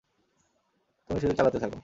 তুমি 1.09 1.19
শুধু 1.21 1.33
চালাতে 1.37 1.57
থাকো! 1.63 1.77